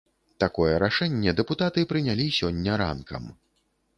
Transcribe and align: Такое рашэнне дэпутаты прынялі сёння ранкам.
Такое 0.43 0.69
рашэнне 0.83 1.33
дэпутаты 1.41 1.85
прынялі 1.93 2.25
сёння 2.39 2.79
ранкам. 2.85 3.29